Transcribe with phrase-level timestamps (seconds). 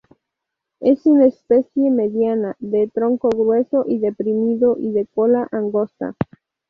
[0.79, 6.15] Es una especie mediana, de tronco grueso y deprimido y de cola angosta.